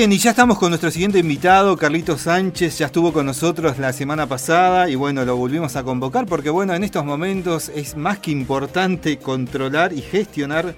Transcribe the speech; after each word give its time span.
Bien, 0.00 0.12
y 0.12 0.16
ya 0.16 0.30
estamos 0.30 0.58
con 0.58 0.70
nuestro 0.70 0.90
siguiente 0.90 1.18
invitado, 1.18 1.76
Carlitos 1.76 2.22
Sánchez, 2.22 2.78
ya 2.78 2.86
estuvo 2.86 3.12
con 3.12 3.26
nosotros 3.26 3.78
la 3.78 3.92
semana 3.92 4.26
pasada 4.26 4.88
y 4.88 4.94
bueno, 4.94 5.26
lo 5.26 5.36
volvimos 5.36 5.76
a 5.76 5.82
convocar 5.82 6.24
porque 6.24 6.48
bueno, 6.48 6.74
en 6.74 6.84
estos 6.84 7.04
momentos 7.04 7.68
es 7.68 7.98
más 7.98 8.18
que 8.18 8.30
importante 8.30 9.18
controlar 9.18 9.92
y 9.92 10.00
gestionar 10.00 10.72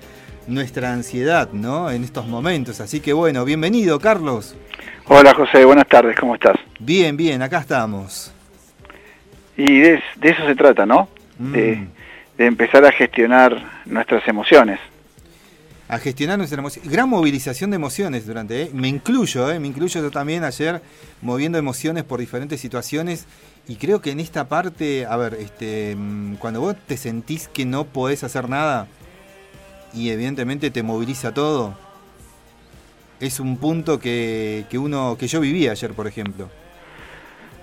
nuestra 0.48 0.92
ansiedad, 0.92 1.48
¿no? 1.52 1.88
En 1.92 2.02
estos 2.02 2.26
momentos, 2.26 2.80
así 2.80 2.98
que 2.98 3.12
bueno, 3.12 3.44
bienvenido, 3.44 4.00
Carlos. 4.00 4.56
Hola 5.06 5.32
José, 5.34 5.64
buenas 5.64 5.86
tardes, 5.86 6.18
¿cómo 6.18 6.34
estás? 6.34 6.56
Bien, 6.80 7.16
bien, 7.16 7.42
acá 7.42 7.58
estamos. 7.58 8.34
Y 9.56 9.82
de, 9.82 10.02
eso 10.20 10.44
se 10.44 10.56
trata, 10.56 10.84
¿no? 10.84 11.08
De, 11.38 11.76
mm. 11.76 11.88
de 12.38 12.46
empezar 12.46 12.84
a 12.84 12.90
gestionar 12.90 13.82
nuestras 13.86 14.26
emociones 14.26 14.80
a 15.92 15.98
gestionar 15.98 16.38
nuestra 16.38 16.58
emoción. 16.58 16.86
Gran 16.88 17.06
movilización 17.06 17.68
de 17.68 17.76
emociones 17.76 18.26
durante, 18.26 18.62
¿eh? 18.62 18.70
me 18.72 18.88
incluyo, 18.88 19.52
¿eh? 19.52 19.60
me 19.60 19.68
incluyo 19.68 20.00
yo 20.00 20.10
también 20.10 20.42
ayer 20.42 20.80
moviendo 21.20 21.58
emociones 21.58 22.02
por 22.02 22.18
diferentes 22.18 22.62
situaciones 22.62 23.26
y 23.68 23.76
creo 23.76 24.00
que 24.00 24.10
en 24.10 24.18
esta 24.18 24.48
parte, 24.48 25.04
a 25.04 25.18
ver, 25.18 25.34
este, 25.34 25.94
mm, 25.94 26.36
cuando 26.36 26.62
vos 26.62 26.76
te 26.86 26.96
sentís 26.96 27.46
que 27.46 27.66
no 27.66 27.84
podés 27.84 28.24
hacer 28.24 28.48
nada 28.48 28.86
y 29.92 30.08
evidentemente 30.08 30.70
te 30.70 30.82
moviliza 30.82 31.34
todo, 31.34 31.76
es 33.20 33.38
un 33.38 33.58
punto 33.58 34.00
que, 34.00 34.64
que 34.70 34.78
uno, 34.78 35.18
que 35.20 35.26
yo 35.26 35.40
viví 35.40 35.68
ayer, 35.68 35.92
por 35.92 36.06
ejemplo. 36.06 36.48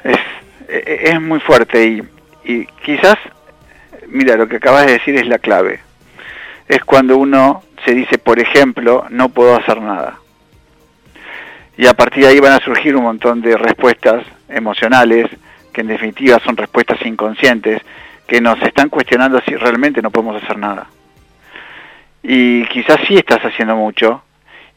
Es, 0.03 0.19
es 0.67 1.19
muy 1.19 1.39
fuerte 1.39 1.83
y, 1.83 2.03
y 2.43 2.67
quizás, 2.85 3.17
mira, 4.07 4.35
lo 4.35 4.47
que 4.47 4.57
acabas 4.57 4.85
de 4.85 4.91
decir 4.91 5.15
es 5.15 5.25
la 5.25 5.39
clave. 5.39 5.88
Es 6.69 6.85
cuando 6.85 7.17
uno 7.17 7.63
se 7.83 7.93
dice, 7.93 8.19
por 8.19 8.39
ejemplo, 8.39 9.05
no 9.09 9.29
puedo 9.29 9.55
hacer 9.55 9.81
nada. 9.81 10.19
Y 11.75 11.87
a 11.87 11.93
partir 11.93 12.23
de 12.23 12.29
ahí 12.29 12.39
van 12.39 12.53
a 12.53 12.63
surgir 12.63 12.95
un 12.95 13.03
montón 13.03 13.41
de 13.41 13.57
respuestas 13.57 14.23
emocionales, 14.47 15.27
que 15.73 15.81
en 15.81 15.87
definitiva 15.87 16.39
son 16.45 16.55
respuestas 16.55 17.03
inconscientes, 17.05 17.81
que 18.27 18.39
nos 18.39 18.61
están 18.61 18.89
cuestionando 18.89 19.41
si 19.41 19.55
realmente 19.55 20.01
no 20.01 20.11
podemos 20.11 20.43
hacer 20.43 20.57
nada. 20.57 20.87
Y 22.21 22.65
quizás 22.67 22.99
sí 23.07 23.15
estás 23.15 23.39
haciendo 23.39 23.75
mucho, 23.75 24.21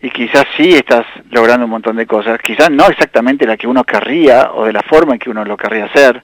y 0.00 0.10
quizás 0.10 0.46
sí 0.56 0.74
estás 0.74 1.04
logrando 1.30 1.66
un 1.66 1.72
montón 1.72 1.96
de 1.96 2.06
cosas, 2.06 2.40
quizás 2.40 2.70
no 2.70 2.86
exactamente 2.86 3.46
la 3.46 3.58
que 3.58 3.66
uno 3.66 3.84
querría 3.84 4.52
o 4.54 4.64
de 4.64 4.72
la 4.72 4.82
forma 4.82 5.12
en 5.12 5.18
que 5.18 5.28
uno 5.28 5.44
lo 5.44 5.58
querría 5.58 5.84
hacer, 5.84 6.22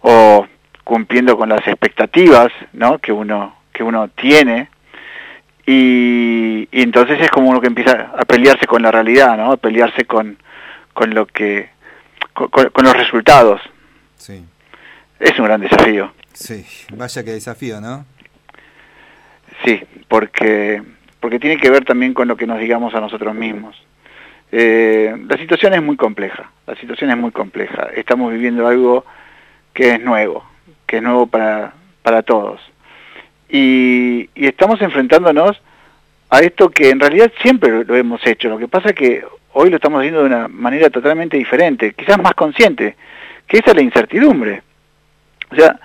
o 0.00 0.46
cumpliendo 0.82 1.36
con 1.36 1.50
las 1.50 1.66
expectativas 1.66 2.50
¿no? 2.72 2.98
que, 2.98 3.12
uno, 3.12 3.54
que 3.72 3.82
uno 3.82 4.08
tiene, 4.08 4.68
y, 5.66 6.68
entonces 6.72 7.20
es 7.20 7.30
como 7.30 7.48
uno 7.48 7.60
que 7.60 7.68
empieza 7.68 8.12
a 8.16 8.24
pelearse 8.24 8.66
con 8.66 8.82
la 8.82 8.90
realidad, 8.90 9.36
¿no? 9.36 9.52
A 9.52 9.56
pelearse 9.56 10.04
con, 10.04 10.36
con 10.92 11.14
lo 11.14 11.26
que, 11.26 11.70
con, 12.32 12.84
los 12.84 12.96
resultados. 12.96 13.60
Sí. 14.16 14.44
Es 15.18 15.38
un 15.38 15.46
gran 15.46 15.60
desafío. 15.60 16.12
Sí, 16.32 16.66
vaya 16.94 17.24
que 17.24 17.30
desafío, 17.30 17.80
¿no? 17.80 18.04
Sí, 19.64 19.80
porque, 20.08 20.82
porque 21.20 21.38
tiene 21.38 21.56
que 21.56 21.70
ver 21.70 21.84
también 21.84 22.12
con 22.12 22.28
lo 22.28 22.36
que 22.36 22.46
nos 22.46 22.58
digamos 22.58 22.94
a 22.94 23.00
nosotros 23.00 23.34
mismos. 23.34 23.76
Eh, 24.52 25.16
la 25.26 25.38
situación 25.38 25.72
es 25.74 25.82
muy 25.82 25.96
compleja, 25.96 26.50
la 26.66 26.74
situación 26.76 27.10
es 27.10 27.16
muy 27.16 27.30
compleja. 27.30 27.88
Estamos 27.94 28.32
viviendo 28.32 28.66
algo 28.66 29.04
que 29.72 29.94
es 29.94 30.00
nuevo, 30.00 30.44
que 30.86 30.98
es 30.98 31.02
nuevo 31.02 31.26
para, 31.26 31.72
para 32.02 32.22
todos 32.22 32.60
y, 33.48 34.28
estamos 34.34 34.80
enfrentándonos 34.80 35.60
a 36.30 36.40
esto 36.40 36.70
que 36.70 36.90
en 36.90 37.00
realidad 37.00 37.32
siempre 37.42 37.84
lo 37.84 37.96
hemos 37.96 38.24
hecho. 38.26 38.48
Lo 38.48 38.58
que 38.58 38.68
pasa 38.68 38.90
es 38.90 38.94
que 38.94 39.24
hoy 39.52 39.70
lo 39.70 39.76
estamos 39.76 40.00
haciendo 40.00 40.20
de 40.20 40.26
una 40.26 40.48
manera 40.48 40.90
totalmente 40.90 41.36
diferente, 41.36 41.92
quizás 41.94 42.20
más 42.20 42.34
consciente, 42.34 42.96
que 43.46 43.58
esa 43.58 43.70
es 43.70 43.76
la 43.76 43.82
incertidumbre. 43.82 44.62
O 45.50 45.56
sea, 45.56 45.78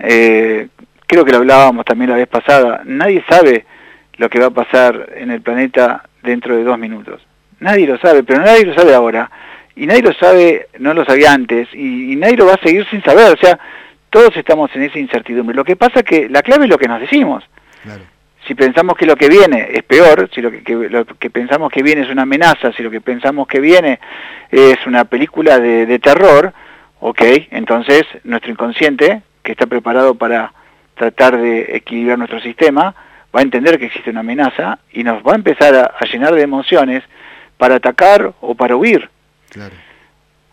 eh, 0.00 0.68
creo 1.06 1.24
que 1.24 1.32
lo 1.32 1.38
hablábamos 1.38 1.84
también 1.84 2.10
la 2.10 2.16
vez 2.16 2.28
pasada, 2.28 2.82
nadie 2.84 3.24
sabe 3.28 3.64
lo 4.16 4.28
que 4.28 4.40
va 4.40 4.46
a 4.46 4.50
pasar 4.50 5.10
en 5.16 5.30
el 5.30 5.40
planeta 5.40 6.04
dentro 6.22 6.56
de 6.56 6.64
dos 6.64 6.78
minutos. 6.78 7.20
Nadie 7.60 7.86
lo 7.86 7.98
sabe, 7.98 8.22
pero 8.22 8.42
nadie 8.42 8.66
lo 8.66 8.74
sabe 8.74 8.94
ahora. 8.94 9.30
Y 9.76 9.86
nadie 9.86 10.02
lo 10.02 10.12
sabe, 10.12 10.68
no 10.78 10.94
lo 10.94 11.04
sabía 11.04 11.32
antes, 11.32 11.68
y, 11.72 12.12
y 12.12 12.16
nadie 12.16 12.36
lo 12.36 12.46
va 12.46 12.54
a 12.54 12.62
seguir 12.62 12.86
sin 12.90 13.02
saber. 13.02 13.32
O 13.32 13.36
sea, 13.36 13.58
todos 14.14 14.36
estamos 14.36 14.70
en 14.76 14.84
esa 14.84 15.00
incertidumbre. 15.00 15.56
Lo 15.56 15.64
que 15.64 15.74
pasa 15.74 15.98
es 15.98 16.04
que 16.04 16.28
la 16.28 16.40
clave 16.40 16.66
es 16.66 16.70
lo 16.70 16.78
que 16.78 16.86
nos 16.86 17.00
decimos. 17.00 17.42
Si 18.46 18.54
pensamos 18.54 18.96
que 18.96 19.06
lo 19.06 19.16
que 19.16 19.28
viene 19.28 19.70
es 19.72 19.82
peor, 19.82 20.30
si 20.32 20.40
lo 20.40 20.52
que, 20.52 20.62
lo 20.88 21.04
que, 21.04 21.30
pensamos 21.30 21.72
que 21.72 21.82
viene 21.82 22.02
es 22.02 22.08
una 22.08 22.22
amenaza, 22.22 22.70
si 22.76 22.84
lo 22.84 22.92
que 22.92 23.00
pensamos 23.00 23.48
que 23.48 23.58
viene 23.58 23.98
es 24.52 24.76
una 24.86 25.04
película 25.04 25.58
de, 25.58 25.98
terror, 25.98 26.52
ok, 27.00 27.22
entonces 27.50 28.04
nuestro 28.22 28.52
inconsciente, 28.52 29.22
que 29.42 29.50
está 29.50 29.66
preparado 29.66 30.14
para 30.14 30.52
tratar 30.94 31.36
de 31.36 31.74
equilibrar 31.74 32.16
nuestro 32.16 32.38
sistema, 32.38 32.94
va 33.34 33.40
a 33.40 33.42
entender 33.42 33.80
que 33.80 33.86
existe 33.86 34.10
una 34.10 34.20
amenaza 34.20 34.78
y 34.92 35.02
nos 35.02 35.24
va 35.24 35.32
a 35.32 35.36
empezar 35.42 35.74
a, 35.74 36.04
llenar 36.04 36.36
de 36.36 36.42
emociones 36.42 37.02
para 37.58 37.74
atacar 37.74 38.32
o 38.40 38.54
para 38.54 38.76
huir. 38.76 39.10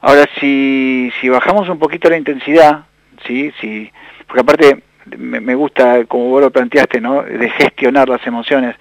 Ahora, 0.02 0.28
si, 0.40 1.14
si 1.22 1.30
bajamos 1.30 1.70
un 1.70 1.78
poquito 1.78 2.10
la 2.10 2.18
intensidad, 2.18 2.86
¿sí? 3.26 3.52
sí 3.60 3.92
porque 4.32 4.42
aparte 4.42 4.84
me, 5.18 5.56
gusta, 5.56 6.06
como 6.06 6.30
vos 6.30 6.42
lo 6.42 6.52
planteaste, 6.52 7.02
¿no? 7.02 7.24
de 7.24 7.50
gestionar 7.50 8.08
las 8.08 8.26
emociones, 8.26 8.76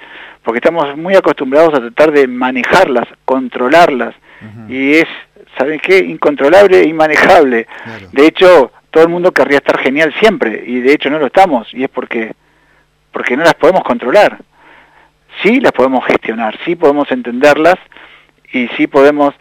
porque 0.45 0.59
estamos 0.59 0.97
muy 0.97 1.17
acostumbrados 1.17 1.75
a 1.75 1.81
tratar 1.81 2.13
de 2.13 2.29
manejarlas, 2.29 3.09
controlarlas, 3.25 4.15
y 4.69 4.95
es, 4.95 5.07
¿saben 5.59 5.81
qué? 5.81 5.99
Incontrolable 5.99 6.81
e 6.81 6.89
inmanejable. 6.89 7.67
De 8.13 8.27
hecho, 8.27 8.73
todo 8.91 9.03
el 9.03 9.11
mundo 9.11 9.33
querría 9.33 9.59
estar 9.59 9.79
genial 9.81 10.15
siempre, 10.21 10.63
y 10.65 10.81
de 10.81 10.93
hecho 10.93 11.11
no 11.11 11.19
lo 11.19 11.27
estamos, 11.27 11.67
y 11.75 11.83
es 11.83 11.91
porque, 11.91 12.33
porque 13.11 13.37
no 13.37 13.43
las 13.43 13.55
podemos 13.55 13.83
controlar. 13.83 14.39
Sí 15.43 15.61
las 15.61 15.73
podemos 15.73 16.05
gestionar, 16.07 16.57
sí 16.65 16.77
podemos 16.77 17.11
entenderlas, 17.11 17.77
y 18.53 18.69
sí 18.77 18.87
podemos, 18.87 19.35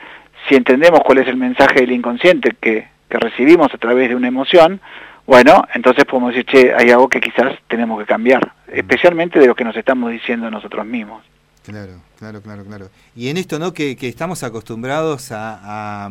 si 0.47 0.55
entendemos 0.55 1.01
cuál 1.05 1.19
es 1.19 1.27
el 1.27 1.37
mensaje 1.37 1.81
del 1.81 1.91
inconsciente 1.91 2.55
que, 2.59 2.87
que 3.09 3.18
recibimos 3.18 3.74
a 3.74 3.78
través 3.78 4.09
de 4.09 4.16
una 4.16 4.28
emoción, 4.28 4.80
bueno, 5.25 5.64
entonces 5.74 6.06
podemos 6.06 6.34
decir, 6.34 6.46
che, 6.46 6.74
hay 6.74 6.90
algo 6.90 7.08
que 7.08 7.20
quizás 7.20 7.58
tenemos 7.68 8.00
que 8.00 8.06
cambiar, 8.06 8.53
especialmente 8.68 9.40
de 9.40 9.47
lo 9.47 9.56
que 9.56 9.64
nos 9.64 9.75
estamos 9.75 10.12
diciendo 10.12 10.50
nosotros 10.50 10.86
mismos. 10.86 11.24
Claro, 11.64 12.02
claro, 12.18 12.42
claro, 12.42 12.66
claro. 12.66 12.90
Y 13.16 13.30
en 13.30 13.38
esto, 13.38 13.59
¿no? 13.59 13.74
Que, 13.74 13.96
que 13.96 14.08
estamos 14.08 14.44
acostumbrados 14.44 15.31
a, 15.31 16.09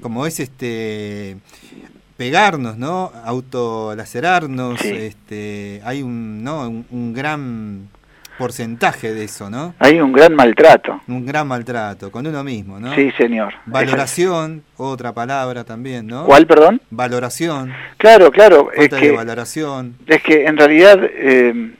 como 0.00 0.26
es 0.26 0.38
este, 0.38 1.38
pegarnos, 2.16 2.76
¿no? 2.76 3.10
Autolacerarnos, 3.24 4.80
este, 4.84 5.80
hay 5.84 6.02
un, 6.02 6.44
¿no? 6.44 6.68
un 6.68 7.12
gran 7.12 7.88
porcentaje 8.40 9.12
de 9.12 9.24
eso, 9.24 9.50
¿no? 9.50 9.74
Hay 9.78 10.00
un 10.00 10.12
gran 10.12 10.34
maltrato. 10.34 10.98
Un 11.08 11.26
gran 11.26 11.46
maltrato, 11.46 12.10
con 12.10 12.26
uno 12.26 12.42
mismo, 12.42 12.80
¿no? 12.80 12.94
Sí, 12.94 13.12
señor. 13.18 13.52
Valoración, 13.66 14.64
otra 14.78 15.12
palabra 15.12 15.62
también, 15.64 16.06
¿no? 16.06 16.24
¿Cuál, 16.24 16.46
perdón? 16.46 16.80
Valoración. 16.88 17.70
Claro, 17.98 18.30
claro. 18.30 18.70
es 18.72 18.88
que, 18.88 19.12
valoración. 19.12 19.96
Es 20.06 20.22
que 20.22 20.46
en 20.46 20.56
realidad, 20.56 20.98
eh, 21.02 21.74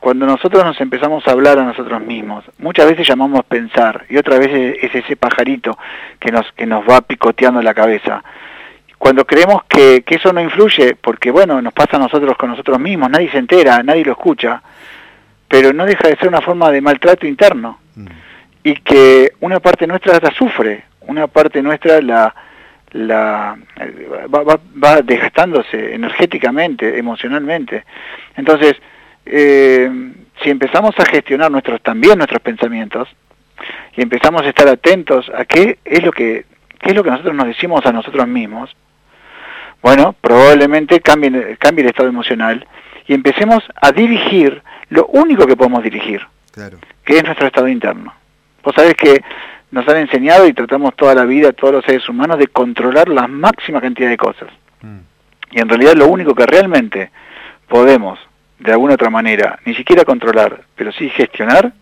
cuando 0.00 0.26
nosotros 0.26 0.64
nos 0.64 0.80
empezamos 0.80 1.26
a 1.28 1.30
hablar 1.30 1.60
a 1.60 1.64
nosotros 1.64 2.02
mismos, 2.02 2.44
muchas 2.58 2.86
veces 2.90 3.06
llamamos 3.06 3.44
pensar, 3.44 4.04
y 4.08 4.16
otra 4.16 4.36
vez 4.40 4.78
es 4.82 4.92
ese 4.92 5.14
pajarito 5.14 5.78
que 6.18 6.32
nos, 6.32 6.50
que 6.56 6.66
nos 6.66 6.84
va 6.84 7.02
picoteando 7.02 7.62
la 7.62 7.72
cabeza 7.72 8.24
cuando 8.98 9.24
creemos 9.24 9.62
que, 9.64 10.02
que, 10.02 10.16
eso 10.16 10.30
no 10.30 10.42
influye, 10.42 10.94
porque 10.94 11.30
bueno, 11.30 11.62
nos 11.62 11.72
pasa 11.72 11.96
a 11.96 12.00
nosotros 12.00 12.36
con 12.36 12.50
nosotros 12.50 12.78
mismos, 12.78 13.08
nadie 13.08 13.30
se 13.30 13.38
entera, 13.38 13.82
nadie 13.82 14.04
lo 14.04 14.12
escucha, 14.12 14.60
pero 15.50 15.72
no 15.72 15.84
deja 15.84 16.06
de 16.08 16.16
ser 16.16 16.28
una 16.28 16.40
forma 16.40 16.70
de 16.70 16.80
maltrato 16.80 17.26
interno 17.26 17.80
mm. 17.96 18.06
y 18.62 18.74
que 18.76 19.32
una 19.40 19.58
parte 19.58 19.84
nuestra 19.88 20.20
la 20.22 20.30
sufre, 20.30 20.84
una 21.00 21.26
parte 21.26 21.60
nuestra 21.60 22.00
la, 22.00 22.32
la 22.92 23.58
va, 24.32 24.60
va, 24.82 25.02
desgastándose 25.02 25.92
energéticamente, 25.92 26.96
emocionalmente. 26.96 27.84
Entonces, 28.36 28.76
eh, 29.26 29.90
si 30.40 30.50
empezamos 30.50 30.94
a 31.00 31.04
gestionar 31.04 31.50
nuestros 31.50 31.82
también 31.82 32.16
nuestros 32.16 32.40
pensamientos 32.40 33.08
y 33.96 34.02
empezamos 34.02 34.42
a 34.42 34.50
estar 34.50 34.68
atentos 34.68 35.28
a 35.34 35.44
qué 35.46 35.80
es 35.84 36.04
lo 36.04 36.12
que 36.12 36.44
qué 36.78 36.90
es 36.90 36.94
lo 36.94 37.02
que 37.02 37.10
nosotros 37.10 37.34
nos 37.34 37.48
decimos 37.48 37.84
a 37.84 37.92
nosotros 37.92 38.26
mismos, 38.28 38.74
bueno, 39.82 40.14
probablemente 40.20 41.00
cambie, 41.00 41.56
cambie 41.58 41.82
el 41.82 41.90
estado 41.90 42.08
emocional 42.08 42.66
y 43.08 43.14
empecemos 43.14 43.64
a 43.82 43.90
dirigir 43.90 44.62
lo 44.90 45.06
único 45.06 45.46
que 45.46 45.56
podemos 45.56 45.82
dirigir, 45.82 46.20
que 47.04 47.16
es 47.16 47.24
nuestro 47.24 47.46
estado 47.46 47.68
interno. 47.68 48.12
Vos 48.62 48.74
sabés 48.74 48.94
que 48.94 49.22
nos 49.70 49.88
han 49.88 49.98
enseñado 49.98 50.46
y 50.46 50.52
tratamos 50.52 50.94
toda 50.96 51.14
la 51.14 51.24
vida, 51.24 51.52
todos 51.52 51.74
los 51.74 51.84
seres 51.84 52.08
humanos, 52.08 52.38
de 52.38 52.48
controlar 52.48 53.08
la 53.08 53.26
máxima 53.26 53.80
cantidad 53.80 54.08
de 54.08 54.16
cosas. 54.16 54.48
Mm. 54.82 54.98
Y 55.52 55.60
en 55.60 55.68
realidad 55.68 55.94
lo 55.94 56.08
único 56.08 56.34
que 56.34 56.44
realmente 56.44 57.10
podemos, 57.68 58.18
de 58.58 58.72
alguna 58.72 58.94
otra 58.94 59.10
manera, 59.10 59.58
ni 59.64 59.74
siquiera 59.74 60.04
controlar, 60.04 60.62
pero 60.74 60.92
sí 60.92 61.08
gestionar, 61.10 61.72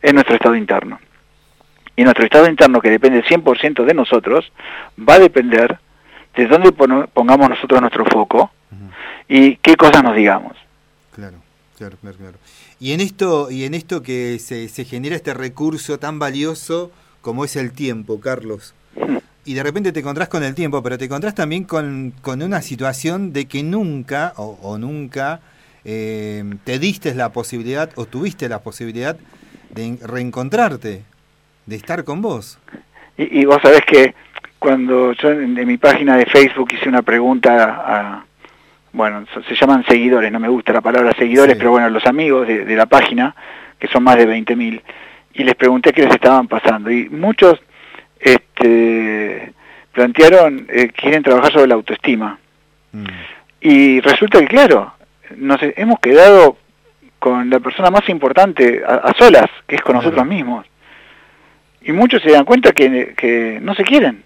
es 0.00 0.14
nuestro 0.14 0.36
estado 0.36 0.54
interno. 0.54 0.98
y 1.96 2.04
nuestro 2.04 2.24
estado 2.24 2.48
interno, 2.48 2.80
que 2.80 2.88
depende 2.88 3.22
100% 3.22 3.84
de 3.84 3.92
nosotros, 3.92 4.50
va 4.96 5.14
a 5.14 5.18
depender 5.18 5.78
de 6.34 6.46
dónde 6.46 6.72
pongamos 6.72 7.50
nosotros 7.50 7.80
nuestro 7.80 8.06
foco 8.06 8.50
y 9.28 9.56
qué 9.56 9.76
cosas 9.76 10.02
nos 10.02 10.16
digamos. 10.16 10.56
Claro, 11.14 11.36
Y 12.78 12.92
en 12.92 13.00
esto, 13.00 13.50
y 13.50 13.64
en 13.64 13.74
esto 13.74 14.02
que 14.02 14.38
se, 14.38 14.68
se 14.68 14.84
genera 14.84 15.16
este 15.16 15.34
recurso 15.34 15.98
tan 15.98 16.18
valioso 16.18 16.90
como 17.20 17.44
es 17.44 17.56
el 17.56 17.72
tiempo, 17.72 18.20
Carlos. 18.20 18.74
Y 19.44 19.54
de 19.54 19.62
repente 19.62 19.92
te 19.92 20.00
encontrás 20.00 20.28
con 20.28 20.42
el 20.42 20.54
tiempo, 20.54 20.82
pero 20.82 20.98
te 20.98 21.06
encontrás 21.06 21.34
también 21.34 21.64
con, 21.64 22.12
con 22.20 22.42
una 22.42 22.60
situación 22.60 23.32
de 23.32 23.46
que 23.46 23.62
nunca 23.62 24.34
o, 24.36 24.76
nunca 24.78 25.40
eh, 25.84 26.44
te 26.64 26.78
diste 26.78 27.14
la 27.14 27.30
posibilidad 27.30 27.90
o 27.96 28.04
tuviste 28.04 28.48
la 28.48 28.60
posibilidad 28.60 29.16
de 29.70 29.98
reencontrarte, 30.02 31.02
de 31.66 31.76
estar 31.76 32.04
con 32.04 32.20
vos. 32.20 32.58
Y, 33.16 33.44
vos 33.44 33.58
sabés 33.62 33.80
que 33.86 34.14
cuando 34.58 35.12
yo 35.12 35.30
en, 35.30 35.54
mi 35.54 35.78
página 35.78 36.16
de 36.16 36.26
Facebook 36.26 36.68
hice 36.72 36.88
una 36.88 37.02
pregunta 37.02 37.64
a, 37.64 38.24
bueno, 38.92 39.24
se 39.48 39.54
llaman 39.54 39.84
seguidores, 39.86 40.32
no 40.32 40.40
me 40.40 40.48
gusta 40.48 40.72
la 40.72 40.80
palabra 40.80 41.12
seguidores, 41.12 41.56
pero 41.56 41.70
bueno, 41.70 41.88
los 41.90 42.06
amigos 42.06 42.46
de, 42.46 42.76
la 42.76 42.86
página, 42.86 43.34
que 43.78 43.88
son 43.88 44.02
más 44.02 44.16
de 44.16 44.26
20.000, 44.26 44.80
y 45.34 45.44
les 45.44 45.54
pregunté 45.54 45.92
qué 45.92 46.02
les 46.02 46.14
estaban 46.14 46.48
pasando. 46.48 46.90
Y 46.90 47.08
muchos 47.08 47.60
este, 48.18 49.52
plantearon, 49.92 50.66
eh, 50.68 50.88
quieren 50.88 51.22
trabajar 51.22 51.52
sobre 51.52 51.68
la 51.68 51.74
autoestima. 51.74 52.38
Mm. 52.92 53.04
Y 53.60 54.00
resulta 54.00 54.40
que, 54.40 54.46
claro, 54.46 54.92
nos 55.36 55.60
hemos 55.62 56.00
quedado 56.00 56.56
con 57.20 57.48
la 57.50 57.60
persona 57.60 57.90
más 57.90 58.08
importante 58.08 58.82
a, 58.84 59.12
solas, 59.16 59.50
que 59.66 59.76
es 59.76 59.82
con 59.82 59.94
nosotros 59.94 60.26
mismos. 60.26 60.66
Y 61.82 61.92
muchos 61.92 62.22
se 62.22 62.32
dan 62.32 62.44
cuenta 62.44 62.72
que, 62.72 63.14
que 63.16 63.58
no 63.62 63.74
se 63.74 63.84
quieren. 63.84 64.24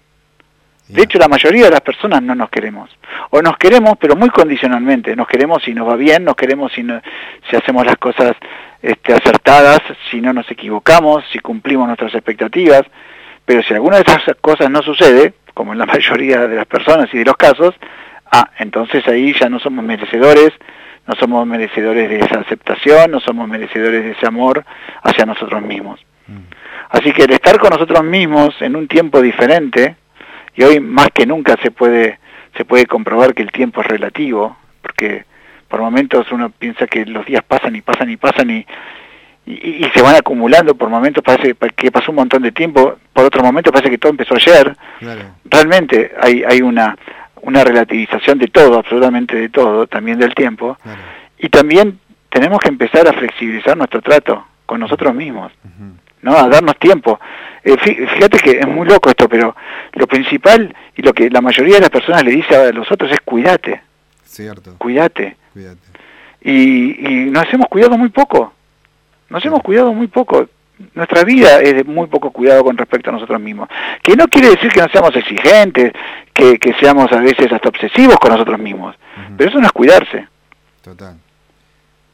De 0.87 1.01
hecho, 1.01 1.17
la 1.17 1.27
mayoría 1.27 1.65
de 1.65 1.71
las 1.71 1.81
personas 1.81 2.21
no 2.21 2.35
nos 2.35 2.49
queremos. 2.49 2.89
O 3.31 3.41
nos 3.41 3.57
queremos, 3.57 3.95
pero 3.99 4.15
muy 4.15 4.29
condicionalmente. 4.29 5.15
Nos 5.15 5.27
queremos 5.27 5.63
si 5.63 5.73
nos 5.73 5.87
va 5.87 5.95
bien, 5.95 6.23
nos 6.23 6.35
queremos 6.35 6.71
si, 6.73 6.85
si 7.49 7.55
hacemos 7.55 7.85
las 7.85 7.97
cosas 7.97 8.33
este, 8.81 9.13
acertadas, 9.13 9.79
si 10.11 10.21
no 10.21 10.31
nos 10.31 10.49
equivocamos, 10.51 11.23
si 11.31 11.39
cumplimos 11.39 11.87
nuestras 11.87 12.13
expectativas. 12.13 12.83
Pero 13.45 13.63
si 13.63 13.73
alguna 13.73 13.97
de 13.97 14.03
esas 14.03 14.23
cosas 14.41 14.69
no 14.69 14.83
sucede, 14.83 15.33
como 15.55 15.73
en 15.73 15.79
la 15.79 15.85
mayoría 15.87 16.47
de 16.47 16.55
las 16.55 16.67
personas 16.67 17.11
y 17.13 17.17
de 17.17 17.25
los 17.25 17.35
casos, 17.35 17.73
ah, 18.31 18.51
entonces 18.59 19.07
ahí 19.07 19.33
ya 19.39 19.49
no 19.49 19.59
somos 19.59 19.83
merecedores, 19.83 20.51
no 21.07 21.15
somos 21.15 21.47
merecedores 21.47 22.09
de 22.09 22.19
esa 22.19 22.39
aceptación, 22.39 23.11
no 23.11 23.19
somos 23.19 23.47
merecedores 23.47 24.03
de 24.03 24.11
ese 24.11 24.27
amor 24.27 24.63
hacia 25.01 25.25
nosotros 25.25 25.61
mismos. 25.63 25.99
Mm. 26.27 26.39
Así 26.89 27.11
que 27.11 27.23
el 27.23 27.31
estar 27.31 27.57
con 27.59 27.69
nosotros 27.71 28.03
mismos 28.03 28.55
en 28.61 28.75
un 28.75 28.87
tiempo 28.87 29.21
diferente, 29.21 29.95
y 30.55 30.63
hoy 30.63 30.79
más 30.79 31.09
que 31.13 31.25
nunca 31.25 31.55
se 31.61 31.71
puede 31.71 32.19
se 32.57 32.63
puede 32.63 32.85
comprobar 32.85 33.33
que 33.33 33.41
el 33.41 33.51
tiempo 33.51 33.81
es 33.81 33.87
relativo 33.87 34.55
porque 34.81 35.25
por 35.67 35.81
momentos 35.81 36.31
uno 36.31 36.49
piensa 36.49 36.87
que 36.87 37.05
los 37.05 37.25
días 37.25 37.43
pasan 37.43 37.75
y 37.75 37.81
pasan 37.81 38.09
y 38.09 38.17
pasan 38.17 38.49
y, 38.49 38.65
y, 39.45 39.83
se 39.93 40.01
van 40.01 40.15
acumulando. 40.15 40.75
Por 40.75 40.89
momentos 40.89 41.23
parece 41.23 41.55
que 41.75 41.91
pasó 41.91 42.11
un 42.11 42.17
montón 42.17 42.43
de 42.43 42.51
tiempo 42.51 42.97
por 43.11 43.25
otro 43.25 43.43
momento 43.43 43.71
parece 43.71 43.89
que 43.89 43.97
todo 43.97 44.11
empezó 44.11 44.35
ayer. 44.35 44.75
Realmente 45.45 46.13
hay 46.21 46.43
hay 46.43 46.61
una 46.61 46.95
una 47.41 47.63
relativización 47.63 48.39
de 48.39 48.47
todo 48.47 48.79
absolutamente 48.79 49.35
de 49.35 49.49
todo 49.49 49.87
también 49.87 50.17
del 50.17 50.33
tiempo. 50.33 50.77
Y 51.37 51.49
también 51.49 51.99
tenemos 52.29 52.59
que 52.59 52.69
empezar 52.69 53.07
a 53.07 53.13
flexibilizar 53.13 53.75
nuestro 53.75 54.01
trato 54.01 54.45
con 54.65 54.79
nosotros 54.79 55.13
mismos 55.13 55.51
¿no? 56.25 56.35
A 56.35 56.49
darnos 56.49 56.77
tiempo. 56.77 57.19
Eh, 57.63 57.77
fíjate 57.77 58.39
que 58.39 58.59
es 58.59 58.67
muy 58.67 58.87
loco 58.87 59.09
esto, 59.09 59.29
pero 59.29 59.55
lo 59.93 60.07
principal 60.07 60.75
y 60.95 61.03
lo 61.03 61.13
que 61.13 61.29
la 61.29 61.39
mayoría 61.39 61.75
de 61.75 61.81
las 61.81 61.91
personas 61.91 62.23
le 62.23 62.31
dice 62.31 62.55
a 62.55 62.71
los 62.71 62.91
otros 62.91 63.11
es 63.11 63.19
cuídate. 63.21 63.81
Cierto. 64.23 64.75
Cuídate. 64.79 65.37
Cuídate. 65.53 65.87
Y, 66.41 67.07
y 67.07 67.29
nos 67.29 67.45
hemos 67.53 67.67
cuidado 67.67 67.95
muy 67.97 68.09
poco. 68.09 68.53
Nos 69.29 69.45
hemos 69.45 69.61
cuidado 69.61 69.93
muy 69.93 70.07
poco. 70.07 70.49
Nuestra 70.95 71.23
vida 71.23 71.59
es 71.61 71.75
de 71.75 71.83
muy 71.83 72.07
poco 72.07 72.31
cuidado 72.31 72.63
con 72.63 72.75
respecto 72.75 73.11
a 73.11 73.13
nosotros 73.13 73.39
mismos. 73.39 73.69
Que 74.01 74.15
no 74.15 74.25
quiere 74.27 74.49
decir 74.49 74.71
que 74.71 74.81
no 74.81 74.89
seamos 74.89 75.15
exigentes, 75.15 75.93
que, 76.33 76.57
que 76.57 76.73
seamos 76.79 77.11
a 77.11 77.19
veces 77.19 77.51
hasta 77.51 77.69
obsesivos 77.69 78.17
con 78.17 78.31
nosotros 78.31 78.59
mismos. 78.59 78.95
Pero 79.37 79.49
eso 79.51 79.59
no 79.59 79.67
es 79.67 79.71
cuidarse. 79.71 80.27
Total. 80.81 81.17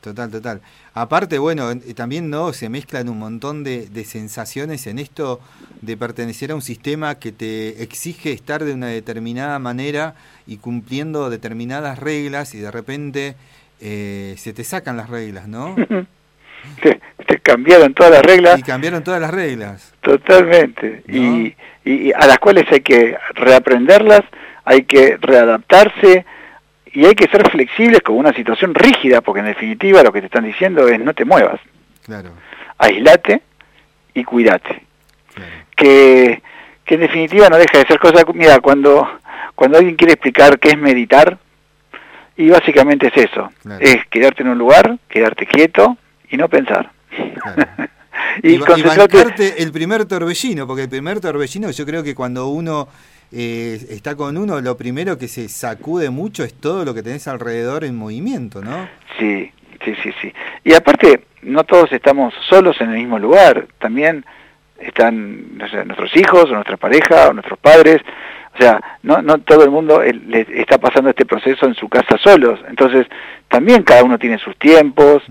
Total, 0.01 0.31
total. 0.31 0.62
Aparte, 0.95 1.38
bueno, 1.38 1.69
también 1.95 2.31
no 2.31 2.53
se 2.53 2.69
mezclan 2.69 3.07
un 3.07 3.19
montón 3.19 3.63
de, 3.63 3.88
sensaciones 4.03 4.88
en 4.88 4.98
esto 4.98 5.39
de 5.81 5.95
pertenecer 5.95 6.51
a 6.51 6.56
un 6.56 6.63
sistema 6.63 7.19
que 7.19 7.31
te 7.31 7.83
exige 7.83 8.31
estar 8.31 8.63
de 8.63 8.74
una 8.74 8.88
determinada 8.88 9.59
manera 9.59 10.15
y 10.48 10.57
cumpliendo 10.57 11.30
determinadas 11.30 12.00
reglas 12.00 12.56
y 12.56 12.59
de 12.59 12.71
repente 12.71 13.36
eh, 13.80 14.33
se 14.38 14.53
te 14.53 14.63
sacan 14.63 14.98
las 14.98 15.09
reglas, 15.09 15.48
¿no? 15.48 15.75
te, 16.81 17.00
te, 17.27 17.39
cambiaron 17.39 17.94
todas 17.94 18.12
las 18.12 18.24
reglas. 18.24 18.59
Y 18.59 18.63
cambiaron 18.63 19.03
todas 19.03 19.21
las 19.21 19.31
reglas. 19.31 19.94
Totalmente. 20.01 21.03
Y, 21.07 21.56
y 21.86 22.12
a 22.12 22.25
las 22.25 22.39
cuales 22.39 22.65
hay 22.71 22.81
que 22.81 23.15
reaprenderlas, 23.36 24.21
hay 24.65 24.83
que 24.83 25.18
readaptarse 25.21 26.25
y 26.93 27.05
hay 27.05 27.15
que 27.15 27.29
ser 27.29 27.49
flexibles 27.49 28.01
con 28.01 28.17
una 28.17 28.33
situación 28.33 28.73
rígida, 28.75 29.21
porque 29.21 29.39
en 29.39 29.47
definitiva 29.47 30.03
lo 30.03 30.11
que 30.11 30.19
te 30.19 30.25
están 30.25 30.43
diciendo 30.43 30.88
es 30.88 30.99
no 30.99 31.13
te 31.13 31.25
muevas. 31.25 31.59
Claro. 32.05 32.31
Aislate 32.77 33.41
y 34.13 34.23
cuídate. 34.23 34.83
Que, 35.75 36.41
que 36.83 36.95
en 36.95 37.01
definitiva 37.01 37.49
no 37.49 37.57
deja 37.57 37.79
de 37.79 37.85
ser 37.85 37.97
cosa... 37.97 38.23
Mira, 38.33 38.59
cuando, 38.59 39.07
cuando 39.55 39.77
alguien 39.77 39.95
quiere 39.95 40.13
explicar 40.13 40.59
qué 40.59 40.69
es 40.69 40.77
meditar, 40.77 41.38
y 42.35 42.49
básicamente 42.49 43.07
es 43.07 43.29
eso, 43.29 43.51
es 43.79 44.05
quedarte 44.07 44.43
en 44.43 44.49
un 44.49 44.57
lugar, 44.57 44.97
quedarte 45.07 45.45
quieto 45.45 45.97
y 46.29 46.38
no 46.38 46.49
pensar. 46.49 46.91
y, 48.43 48.49
y, 48.49 48.53
y 48.55 49.61
el 49.61 49.71
primer 49.71 50.05
torbellino, 50.05 50.67
porque 50.67 50.83
el 50.83 50.89
primer 50.89 51.19
torbellino 51.19 51.71
yo 51.71 51.85
creo 51.85 52.03
que 52.03 52.15
cuando 52.15 52.47
uno 52.47 52.88
eh, 53.31 53.80
está 53.89 54.16
con 54.16 54.38
uno, 54.38 54.62
lo 54.62 54.78
primero 54.78 55.18
que 55.18 55.28
se 55.28 55.50
sacude 55.50 56.10
mucho 56.10 56.44
es 56.44 56.53
todo 56.53 56.86
lo 56.86 56.94
que 56.94 57.03
tenés 57.03 57.27
alrededor 57.27 57.84
en 57.84 57.96
movimiento, 57.96 58.62
¿no? 58.62 58.88
Sí, 59.20 59.51
sí, 59.84 59.96
sí, 60.03 60.12
sí. 60.22 60.34
Y 60.63 60.74
aparte, 60.74 61.25
no 61.41 61.63
todos 61.63 61.91
estamos 61.91 62.34
solos 62.50 62.79
en 62.82 62.91
el 62.91 62.98
mismo 62.98 63.20
lugar, 63.20 63.67
también 63.79 64.25
están 64.79 65.58
nuestros 65.58 66.15
hijos, 66.15 66.46
o 66.46 66.53
nuestra 66.53 66.77
pareja, 66.77 67.29
o 67.29 67.34
nuestros 67.34 67.60
padres, 67.60 68.01
o 68.53 68.58
sea, 68.58 68.82
no, 69.03 69.22
no 69.22 69.38
todo 69.39 69.63
el 69.63 69.72
mundo 69.72 70.01
le 70.01 70.46
está 70.55 70.77
pasando 70.77 71.10
este 71.10 71.25
proceso 71.25 71.65
en 71.65 71.74
su 71.74 71.88
casa 71.88 72.17
solos. 72.17 72.60
Entonces, 72.67 73.08
también 73.48 73.84
cada 73.84 74.03
uno 74.03 74.20
tiene 74.20 74.38
sus 74.39 74.58
tiempos, 74.58 75.24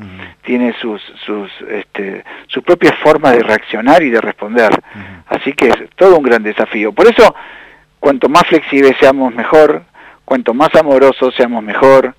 tiene 0.42 0.74
sus, 0.80 1.02
sus, 1.26 1.50
este, 1.68 2.24
sus 2.46 2.62
propias 2.62 2.94
formas 2.98 3.36
de 3.36 3.42
reaccionar 3.42 4.02
y 4.02 4.10
de 4.10 4.20
responder. 4.20 4.70
Así 5.26 5.52
que 5.52 5.68
es 5.68 5.76
todo 5.96 6.16
un 6.16 6.22
gran 6.22 6.42
desafío. 6.42 6.92
Por 6.92 7.08
eso, 7.08 7.34
cuanto 8.00 8.28
más 8.28 8.42
flexibles 8.48 8.96
seamos 8.98 9.34
mejor, 9.34 9.84
cuanto 10.24 10.54
más 10.54 10.74
amorosos 10.74 11.34
seamos 11.36 11.62
mejor, 11.62 12.14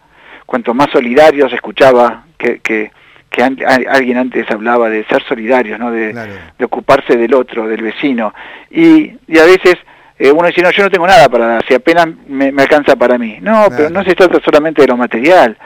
cuanto 0.45 0.73
más 0.73 0.89
solidarios, 0.91 1.51
escuchaba 1.51 2.25
que, 2.37 2.59
que, 2.59 2.91
que 3.29 3.43
alguien 3.43 4.17
antes 4.17 4.49
hablaba 4.51 4.89
de 4.89 5.03
ser 5.05 5.23
solidarios, 5.23 5.79
¿no? 5.79 5.91
de, 5.91 6.13
de 6.13 6.65
ocuparse 6.65 7.17
del 7.17 7.33
otro, 7.33 7.67
del 7.67 7.81
vecino, 7.81 8.33
y, 8.69 9.11
y 9.27 9.39
a 9.39 9.45
veces 9.45 9.75
eh, 10.23 10.31
uno 10.31 10.47
dice, 10.47 10.61
no, 10.61 10.69
yo 10.69 10.83
no 10.83 10.91
tengo 10.91 11.07
nada 11.07 11.27
para 11.29 11.47
dar, 11.47 11.65
si 11.67 11.73
apenas 11.73 12.05
me, 12.27 12.49
alcanza 12.49 12.95
para 12.95 13.17
mí. 13.17 13.39
No, 13.41 13.65
pero 13.75 13.89
no 13.89 14.03
se 14.03 14.13
trata 14.13 14.39
solamente 14.45 14.83
de 14.83 14.87
lo 14.87 14.95
material, 14.95 15.57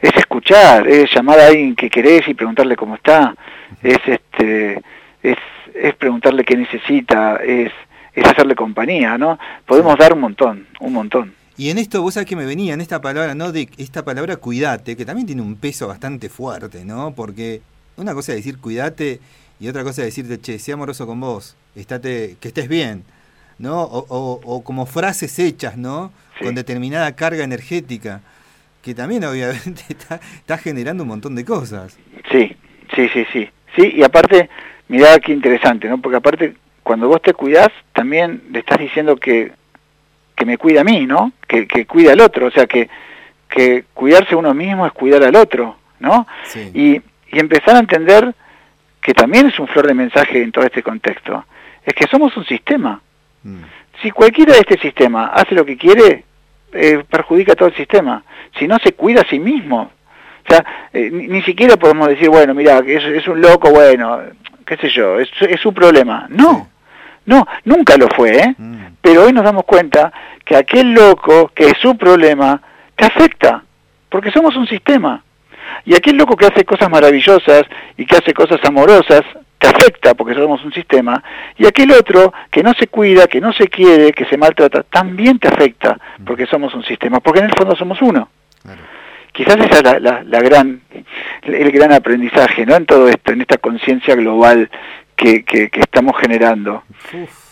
es 0.00 0.14
escuchar, 0.16 0.86
es 0.86 1.12
llamar 1.12 1.40
a 1.40 1.46
alguien 1.48 1.74
que 1.74 1.90
querés 1.90 2.28
y 2.28 2.34
preguntarle 2.34 2.76
cómo 2.76 2.94
está, 2.94 3.34
es 3.82 3.98
este 4.06 4.80
es, 5.24 5.36
es 5.74 5.94
preguntarle 5.96 6.44
qué 6.44 6.56
necesita, 6.56 7.40
es 7.44 7.72
es 8.16 8.26
hacerle 8.26 8.54
compañía, 8.56 9.18
¿no? 9.18 9.38
Podemos 9.66 9.96
dar 9.98 10.14
un 10.14 10.20
montón, 10.20 10.66
un 10.80 10.92
montón. 10.94 11.34
Y 11.58 11.70
en 11.70 11.78
esto, 11.78 12.02
vos 12.02 12.14
sabés 12.14 12.28
que 12.28 12.34
me 12.34 12.46
venía, 12.46 12.74
en 12.74 12.80
esta 12.80 13.00
palabra, 13.00 13.34
¿no? 13.34 13.52
De 13.52 13.68
esta 13.76 14.04
palabra 14.04 14.36
cuídate, 14.36 14.96
que 14.96 15.04
también 15.04 15.26
tiene 15.26 15.42
un 15.42 15.56
peso 15.56 15.86
bastante 15.86 16.28
fuerte, 16.30 16.84
¿no? 16.84 17.12
Porque 17.14 17.60
una 17.96 18.14
cosa 18.14 18.32
es 18.32 18.38
decir 18.38 18.58
cuídate 18.58 19.20
y 19.60 19.68
otra 19.68 19.84
cosa 19.84 20.02
es 20.02 20.08
decirte, 20.08 20.40
che, 20.40 20.58
sea 20.58 20.74
amoroso 20.74 21.06
con 21.06 21.20
vos, 21.20 21.56
estate, 21.74 22.36
que 22.40 22.48
estés 22.48 22.68
bien, 22.68 23.04
¿no? 23.58 23.82
O, 23.82 24.62
como 24.64 24.86
frases 24.86 25.38
hechas, 25.38 25.76
¿no? 25.76 26.10
Con 26.42 26.54
determinada 26.54 27.14
carga 27.14 27.44
energética, 27.44 28.22
que 28.82 28.94
también 28.94 29.24
obviamente 29.24 29.82
está, 29.88 30.20
está 30.36 30.58
generando 30.58 31.04
un 31.04 31.10
montón 31.10 31.34
de 31.34 31.44
cosas. 31.44 31.98
Sí, 32.32 32.56
sí, 32.94 33.08
sí, 33.12 33.26
sí. 33.32 33.48
Sí, 33.76 33.92
y 33.94 34.02
aparte, 34.02 34.48
mirá 34.88 35.18
qué 35.18 35.32
interesante, 35.32 35.86
¿no? 35.86 36.00
Porque 36.00 36.16
aparte 36.16 36.54
cuando 36.86 37.08
vos 37.08 37.20
te 37.20 37.34
cuidás, 37.34 37.70
también 37.92 38.44
le 38.52 38.60
estás 38.60 38.78
diciendo 38.78 39.16
que, 39.16 39.50
que 40.36 40.46
me 40.46 40.56
cuida 40.56 40.82
a 40.82 40.84
mí, 40.84 41.04
¿no? 41.04 41.32
Que, 41.48 41.66
que 41.66 41.84
cuida 41.84 42.12
al 42.12 42.20
otro, 42.20 42.46
o 42.46 42.50
sea, 42.52 42.66
que, 42.68 42.88
que 43.48 43.86
cuidarse 43.92 44.36
uno 44.36 44.54
mismo 44.54 44.86
es 44.86 44.92
cuidar 44.92 45.24
al 45.24 45.34
otro, 45.34 45.78
¿no? 45.98 46.28
Y, 46.74 47.02
y 47.32 47.38
empezar 47.40 47.74
a 47.74 47.80
entender 47.80 48.32
que 49.02 49.14
también 49.14 49.48
es 49.48 49.58
un 49.58 49.66
flor 49.66 49.88
de 49.88 49.94
mensaje 49.94 50.40
en 50.40 50.52
todo 50.52 50.64
este 50.64 50.84
contexto. 50.84 51.44
es 51.84 51.92
que 51.92 52.06
somos 52.06 52.36
un 52.36 52.44
sistema. 52.44 53.00
Mm. 53.42 53.62
Si 54.00 54.12
cualquiera 54.12 54.52
de 54.52 54.60
este 54.60 54.78
sistema 54.78 55.32
hace 55.34 55.56
lo 55.56 55.64
que 55.64 55.76
quiere, 55.76 56.22
eh, 56.72 57.02
perjudica 57.10 57.54
a 57.54 57.56
todo 57.56 57.70
el 57.70 57.74
sistema. 57.74 58.22
Si 58.56 58.68
no 58.68 58.78
se 58.78 58.92
cuida 58.92 59.22
a 59.22 59.28
sí 59.28 59.40
mismo. 59.40 59.90
O 60.48 60.48
sea, 60.48 60.64
eh, 60.92 61.10
ni, 61.10 61.42
siquiera 61.42 61.76
podemos 61.76 62.06
decir, 62.06 62.28
bueno, 62.28 62.54
mira, 62.54 62.80
que 62.80 62.94
es, 62.94 63.26
un 63.26 63.40
loco, 63.40 63.70
bueno, 63.70 64.20
qué 64.64 64.76
sé 64.76 64.88
yo, 64.88 65.18
es, 65.18 65.28
es 65.40 65.60
su 65.60 65.74
problema. 65.74 66.28
No, 66.28 66.68
no, 67.26 67.46
nunca 67.64 67.96
lo 67.96 68.08
fue, 68.08 68.38
¿eh? 68.38 68.54
Mm. 68.56 68.76
Pero 69.00 69.24
hoy 69.24 69.32
nos 69.32 69.44
damos 69.44 69.64
cuenta 69.64 70.12
que 70.44 70.56
aquel 70.56 70.92
loco, 70.92 71.50
que 71.54 71.66
es 71.66 71.78
su 71.80 71.96
problema, 71.96 72.60
te 72.94 73.04
afecta, 73.04 73.62
porque 74.08 74.30
somos 74.30 74.56
un 74.56 74.66
sistema. 74.66 75.22
Y 75.84 75.94
aquel 75.94 76.16
loco 76.16 76.36
que 76.36 76.46
hace 76.46 76.64
cosas 76.64 76.88
maravillosas 76.90 77.64
y 77.96 78.06
que 78.06 78.16
hace 78.16 78.32
cosas 78.32 78.60
amorosas, 78.64 79.22
te 79.58 79.66
afecta 79.68 80.14
porque 80.14 80.34
somos 80.34 80.64
un 80.64 80.72
sistema, 80.72 81.22
y 81.56 81.66
aquel 81.66 81.90
otro 81.92 82.32
que 82.50 82.62
no 82.62 82.74
se 82.74 82.88
cuida, 82.88 83.26
que 83.26 83.40
no 83.40 83.52
se 83.52 83.68
quiere, 83.68 84.12
que 84.12 84.26
se 84.26 84.36
maltrata, 84.36 84.82
también 84.82 85.38
te 85.38 85.48
afecta 85.48 85.98
porque 86.24 86.46
somos 86.46 86.74
un 86.74 86.84
sistema, 86.84 87.20
porque 87.20 87.40
en 87.40 87.46
el 87.46 87.54
fondo 87.56 87.74
somos 87.74 88.00
uno. 88.02 88.28
Quizás 89.32 89.56
esa 89.56 89.78
es 89.78 90.02
la, 90.02 90.22
la, 90.24 90.40
gran, 90.40 90.80
el 91.42 91.70
gran 91.70 91.92
aprendizaje, 91.92 92.64
¿no? 92.64 92.74
En 92.74 92.86
todo 92.86 93.06
esto, 93.08 93.32
en 93.32 93.42
esta 93.42 93.58
conciencia 93.58 94.14
global 94.14 94.70
que, 95.16 95.44
que, 95.44 95.70
estamos 95.72 96.16
generando. 96.20 96.84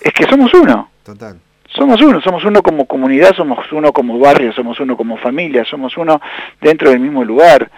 Es 0.01 0.13
que 0.13 0.25
somos 0.25 0.53
uno. 0.55 0.91
Total. 1.03 1.41
Somos 1.67 2.01
uno, 2.01 2.21
somos 2.21 2.45
uno 2.45 2.63
como 2.63 2.87
comunidad, 2.87 3.35
somos 3.35 3.73
uno 3.73 3.93
como 3.93 4.19
barrio, 4.19 4.53
somos 4.53 4.79
uno 4.79 4.97
como 4.97 5.17
familia, 5.17 5.65
somos 5.65 5.97
uno 5.97 6.21
dentro 6.61 6.91
del 6.91 7.01
mismo 7.01 7.25
lugar. 7.25 7.71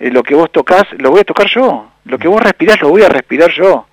Eh, 0.00 0.10
lo 0.10 0.22
que 0.22 0.34
vos 0.34 0.50
tocas, 0.50 0.84
lo 0.98 1.10
voy 1.10 1.20
a 1.20 1.24
tocar 1.24 1.46
yo. 1.46 1.88
Lo 2.04 2.18
que 2.18 2.26
vos 2.26 2.42
respirás, 2.42 2.80
lo 2.80 2.88
voy 2.88 3.02
a 3.02 3.08
respirar 3.08 3.50
yo. 3.52 3.86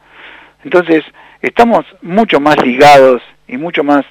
Entonces, 0.63 1.03
estamos 1.41 1.86
mucho 2.01 2.39
más 2.39 2.58
ligados 2.63 3.22
y 3.48 3.58
mucho 3.58 3.84
más 3.84 4.05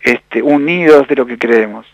este, 0.00 0.42
unidos 0.42 1.06
de 1.06 1.16
lo 1.16 1.26
que 1.26 1.38
creemos. 1.38 1.86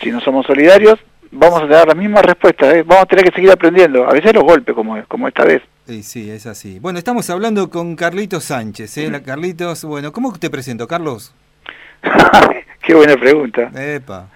Si 0.00 0.10
no 0.10 0.20
somos 0.20 0.46
solidarios, 0.46 0.98
vamos 1.30 1.62
a 1.62 1.68
tener 1.68 1.86
la 1.86 1.94
misma 1.94 2.22
respuesta. 2.22 2.70
¿eh? 2.74 2.82
Vamos 2.82 3.04
a 3.04 3.06
tener 3.06 3.24
que 3.24 3.34
seguir 3.34 3.50
aprendiendo. 3.50 4.08
A 4.08 4.12
veces 4.12 4.34
los 4.34 4.44
golpes, 4.44 4.74
como, 4.74 5.02
como 5.06 5.28
esta 5.28 5.44
vez. 5.44 5.62
Sí, 5.86 6.02
sí, 6.02 6.30
es 6.30 6.46
así. 6.46 6.78
Bueno, 6.80 6.98
estamos 6.98 7.28
hablando 7.30 7.70
con 7.70 7.96
Carlitos 7.96 8.44
Sánchez. 8.44 8.98
¿eh? 8.98 9.22
Carlitos, 9.24 9.84
bueno, 9.84 10.12
¿cómo 10.12 10.32
te 10.38 10.50
presento, 10.50 10.86
Carlos? 10.86 11.34
Qué 12.82 12.94
buena 12.94 13.16
pregunta. 13.16 13.70
Epa. 13.74 14.28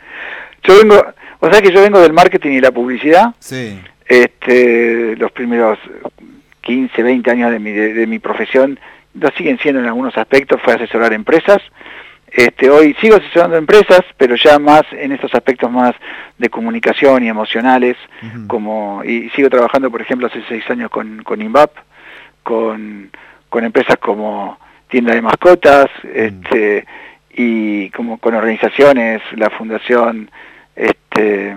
Yo 0.62 0.78
vengo, 0.78 1.02
o 1.40 1.50
sea 1.50 1.60
que 1.60 1.72
yo 1.72 1.82
vengo 1.82 2.00
del 2.00 2.12
marketing 2.12 2.52
y 2.52 2.60
la 2.60 2.70
publicidad. 2.70 3.34
Sí. 3.38 3.80
Este, 4.06 5.16
los 5.16 5.32
primeros 5.32 5.78
15, 6.60 7.02
20 7.02 7.30
años 7.30 7.50
de 7.50 7.58
mi, 7.58 7.72
de, 7.72 8.06
mi 8.06 8.18
profesión 8.18 8.78
lo 9.14 9.30
siguen 9.30 9.58
siendo 9.58 9.80
en 9.80 9.86
algunos 9.86 10.16
aspectos, 10.16 10.60
fue 10.62 10.74
asesorar 10.74 11.12
empresas. 11.12 11.60
Este, 12.34 12.70
hoy 12.70 12.96
sigo 13.00 13.16
asesorando 13.16 13.56
empresas, 13.56 14.00
pero 14.16 14.36
ya 14.36 14.58
más 14.58 14.82
en 14.92 15.12
estos 15.12 15.34
aspectos 15.34 15.70
más 15.70 15.94
de 16.38 16.48
comunicación 16.48 17.22
y 17.22 17.28
emocionales, 17.28 17.96
como 18.46 19.02
y 19.04 19.28
sigo 19.30 19.50
trabajando, 19.50 19.90
por 19.90 20.00
ejemplo, 20.00 20.28
hace 20.28 20.42
seis 20.48 20.64
años 20.70 20.90
con, 20.90 21.22
con 21.24 21.42
INVAP, 21.42 21.70
con, 22.42 23.10
con 23.50 23.64
empresas 23.64 23.96
como 23.98 24.58
Tienda 24.88 25.14
de 25.14 25.20
Mascotas, 25.20 25.90
este, 26.14 26.86
y 27.34 27.90
como 27.90 28.16
con 28.16 28.34
organizaciones, 28.34 29.20
la 29.36 29.50
Fundación, 29.50 30.30
este, 30.74 31.54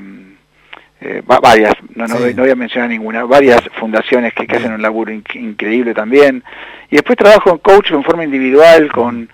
eh, 1.00 1.22
varias, 1.26 1.74
no, 1.96 2.06
no, 2.06 2.18
voy 2.18 2.50
a 2.50 2.56
mencionar 2.56 2.90
ninguna, 2.90 3.24
varias 3.24 3.62
fundaciones 3.80 4.34
que, 4.34 4.46
hacen 4.54 4.74
un 4.74 4.82
laburo 4.82 5.14
increíble 5.14 5.94
también. 5.94 6.44
Y 6.90 6.98
después 6.98 7.18
trabajo 7.18 7.50
en 7.52 7.60
coach 7.60 7.92
en 7.92 8.04
forma 8.04 8.26
individual 8.26 8.92
con, 8.92 9.30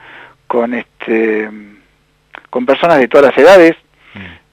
con, 0.52 0.74
este, 0.74 1.50
con 2.50 2.66
personas 2.66 2.98
de 2.98 3.08
todas 3.08 3.28
las 3.28 3.38
edades, 3.38 3.78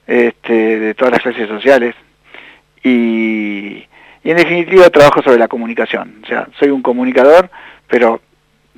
este, 0.07 0.79
de 0.79 0.93
todas 0.93 1.11
las 1.11 1.21
clases 1.21 1.45
sociales. 1.49 1.93
Y, 2.81 3.83
y 4.23 4.31
en 4.31 4.37
definitiva 4.37 4.89
trabajo 4.89 5.21
sobre 5.21 5.37
la 5.37 5.49
comunicación. 5.49 6.21
O 6.23 6.25
sea, 6.25 6.47
soy 6.57 6.69
un 6.69 6.81
comunicador, 6.81 7.51
pero 7.89 8.21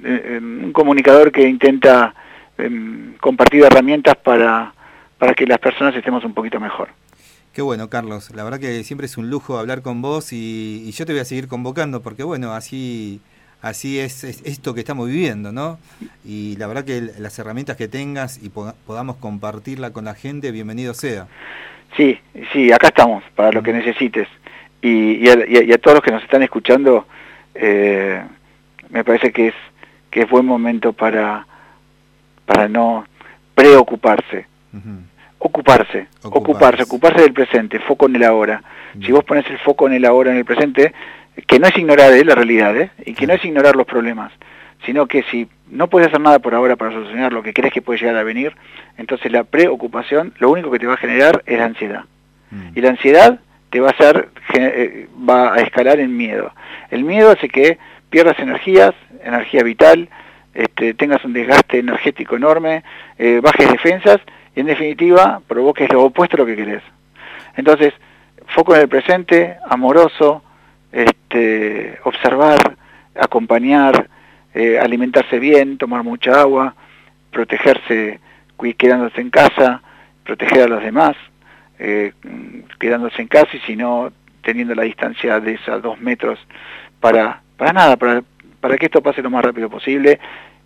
eh, 0.04 0.38
em, 0.38 0.64
un 0.64 0.74
comunicador 0.74 1.32
que 1.32 1.48
intenta 1.48 2.16
em, 2.58 3.14
compartir 3.20 3.66
herramientas 3.66 4.16
para, 4.16 4.74
para 5.20 5.36
que 5.36 5.46
las 5.46 5.60
personas 5.60 5.96
estemos 5.96 6.26
un 6.26 6.34
poquito 6.34 6.60
mejor. 6.60 6.90
Qué 7.54 7.62
bueno, 7.62 7.88
Carlos. 7.88 8.32
La 8.34 8.44
verdad 8.44 8.60
que 8.60 8.84
siempre 8.84 9.06
es 9.06 9.16
un 9.16 9.30
lujo 9.30 9.60
hablar 9.60 9.84
con 9.84 10.02
vos 10.02 10.34
y, 10.34 10.92
yo 10.92 11.06
te 11.06 11.14
voy 11.14 11.22
a 11.22 11.26
seguir 11.26 11.48
convocando 11.48 12.02
porque, 12.02 12.24
bueno, 12.24 12.54
así, 12.54 13.22
así 13.62 14.00
es, 14.00 14.24
esto 14.24 14.74
que 14.74 14.82
estamos 14.82 15.08
viviendo, 15.08 15.52
¿no? 15.52 15.80
Y 16.26 16.56
la 16.58 16.68
verdad 16.68 16.86
que 16.86 17.02
las 17.20 17.38
herramientas 17.40 17.78
que 17.78 17.88
tengas 17.88 18.42
y 18.42 18.50
podamos 18.50 19.18
compartirla 19.18 19.92
con 19.92 20.06
la 20.06 20.16
gente, 20.16 20.52
bienvenido 20.52 20.94
sea. 20.94 21.28
Sí, 21.98 22.20
sí, 22.54 22.72
acá 22.72 22.88
estamos 22.88 23.24
para 23.36 23.52
lo 23.52 23.62
que 23.62 23.74
necesites. 23.74 24.28
Y, 24.82 25.28
a, 25.30 25.78
todos 25.78 25.96
los 25.96 26.04
que 26.04 26.12
nos 26.12 26.24
están 26.24 26.44
escuchando, 26.44 27.06
eh, 27.54 28.24
me 28.90 29.04
parece 29.04 29.32
que 29.32 29.50
es, 29.50 29.56
que 30.10 30.22
es 30.22 30.30
buen 30.30 30.46
momento 30.46 30.94
para, 30.94 31.46
para 32.46 32.68
no 32.68 33.06
preocuparse 33.54 34.48
ocuparse, 35.44 36.08
ocuparse, 36.24 36.84
ocuparse, 36.84 37.22
del 37.22 37.34
presente, 37.34 37.80
foco 37.80 38.06
en 38.06 38.16
el 38.16 38.24
ahora. 38.24 38.64
Si 39.04 39.12
vos 39.12 39.24
pones 39.24 39.46
el 39.50 39.58
foco 39.60 39.88
en 39.88 39.94
el 39.94 40.06
ahora, 40.06 40.32
en 40.32 40.38
el 40.38 40.46
presente, 40.46 40.94
que 41.48 41.60
no 41.60 41.68
es 41.68 41.78
ignorar 41.78 42.14
¿eh? 42.14 42.24
la 42.26 42.36
realidad, 42.36 42.76
¿eh? 42.78 42.92
y 43.06 43.14
que 43.14 43.28
no 43.28 43.34
es 43.34 43.44
ignorar 43.44 43.76
los 43.76 43.86
problemas, 43.86 44.32
sino 44.86 45.08
que 45.08 45.24
si 45.24 45.48
no 45.70 45.88
puedes 45.88 46.10
hacer 46.10 46.22
nada 46.22 46.40
por 46.40 46.56
ahora 46.56 46.76
para 46.76 46.92
solucionar 46.92 47.34
lo 47.34 47.44
que 47.44 47.54
crees 47.54 47.74
que 47.74 47.82
puede 47.82 48.00
llegar 48.00 48.16
a 48.16 48.24
venir, 48.24 48.56
entonces 48.98 49.32
la 49.32 49.44
preocupación 49.44 50.34
lo 50.40 50.50
único 50.50 50.72
que 50.72 50.80
te 50.80 50.88
va 50.88 50.96
a 50.96 50.98
generar 50.98 51.44
es 51.46 51.58
la 51.58 51.66
ansiedad. 51.66 52.06
Mm. 52.52 52.78
Y 52.78 52.82
la 52.82 52.90
ansiedad 52.90 53.40
te 53.70 53.80
va 53.80 53.90
a 53.90 53.92
hacer, 53.92 54.30
eh, 54.54 55.08
va 55.18 55.54
a 55.54 55.62
escalar 55.62 56.00
en 56.00 56.16
miedo. 56.16 56.52
El 56.90 57.04
miedo 57.04 57.32
hace 57.32 57.48
que 57.48 57.78
pierdas 58.10 58.38
energías, 58.40 58.94
energía 59.24 59.64
vital, 59.64 60.10
este, 60.54 60.94
tengas 60.94 61.24
un 61.24 61.34
desgaste 61.34 61.80
energético 61.80 62.36
enorme, 62.36 62.84
eh, 63.18 63.40
bajes 63.42 63.72
defensas 63.72 64.20
y 64.56 64.60
en 64.60 64.66
definitiva 64.66 65.42
provoques 65.48 65.92
lo 65.94 66.04
opuesto 66.04 66.36
a 66.36 66.40
lo 66.40 66.46
que 66.46 66.58
querés. 66.58 66.84
Entonces, 67.56 67.94
foco 68.48 68.76
en 68.76 68.82
el 68.82 68.90
presente, 68.90 69.58
amoroso, 69.70 70.44
este, 70.92 72.00
observar, 72.04 72.78
acompañar, 73.16 74.10
eh, 74.54 74.80
alimentarse 74.80 75.40
bien, 75.40 75.78
tomar 75.78 76.04
mucha 76.04 76.42
agua, 76.42 76.76
protegerse 77.32 78.20
quedándose 78.78 79.22
en 79.22 79.32
casa, 79.32 79.82
proteger 80.24 80.64
a 80.64 80.68
los 80.68 80.84
demás, 80.84 81.16
eh, 81.80 82.14
quedándose 82.80 83.22
en 83.22 83.28
casa 83.28 83.50
y 83.54 83.60
si 83.62 83.76
no 83.76 84.14
teniendo 84.44 84.76
la 84.76 84.84
distancia 84.84 85.40
de 85.40 85.54
esos 85.54 85.82
dos 85.82 86.00
metros 86.00 86.40
para, 87.00 87.42
para 87.58 87.74
nada, 87.74 87.98
para, 87.98 88.24
para 88.60 88.78
que 88.78 88.86
esto 88.86 89.02
pase 89.02 89.22
lo 89.22 89.30
más 89.30 89.44
rápido 89.44 89.70
posible 89.70 90.20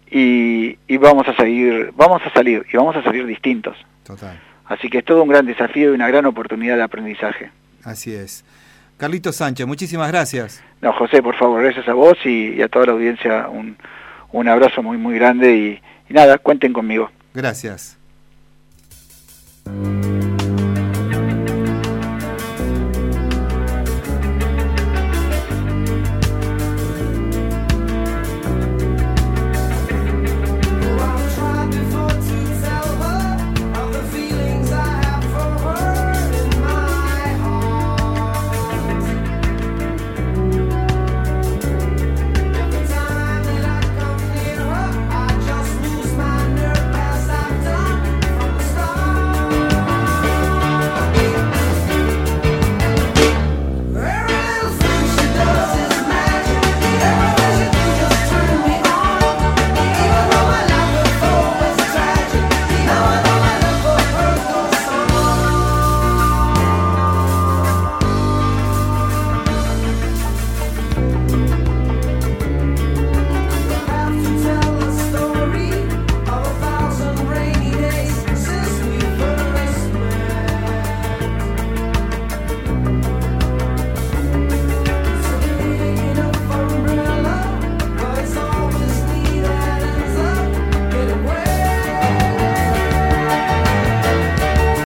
y, 0.10 0.78
vamos 0.98 1.28
a 1.28 1.36
salir, 1.36 1.92
vamos 1.96 2.22
a 2.26 2.32
salir 2.32 2.66
y 2.72 2.78
vamos 2.78 2.96
a 2.96 3.04
salir 3.04 3.26
distintos. 3.26 3.78
Total. 4.04 4.40
Así 4.66 4.90
que 4.90 5.00
es 5.00 5.06
todo 5.06 5.24
un 5.24 5.30
gran 5.30 5.46
desafío 5.46 5.92
y 5.92 5.96
una 5.96 6.08
gran 6.08 6.26
oportunidad 6.26 6.76
de 6.78 6.84
aprendizaje. 6.84 7.52
Así 7.84 8.14
es. 8.14 8.44
Carlito 8.98 9.32
Sánchez, 9.32 9.68
muchísimas 9.68 10.10
gracias. 10.10 10.64
No, 10.82 10.94
José, 10.94 11.22
por 11.22 11.36
favor, 11.36 11.62
gracias 11.64 11.88
a 11.88 11.94
vos 11.94 12.18
y, 12.26 12.62
a 12.62 12.68
toda 12.68 12.88
la 12.88 12.92
audiencia 12.94 13.50
un, 13.50 13.78
un 14.32 14.48
abrazo 14.48 14.82
muy, 14.82 14.98
muy 14.98 15.16
grande 15.16 15.56
y, 15.56 15.82
y 16.10 16.14
nada, 16.14 16.38
cuenten 16.38 16.74
conmigo. 16.74 17.10
Gracias. 17.34 17.98